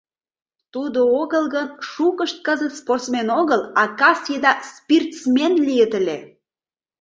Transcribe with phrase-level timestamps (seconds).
[0.73, 6.17] Тудо огыл гын, шукышт кызыт спортсмен огыл, а кас еда «спиртсмен» лийыт ыле.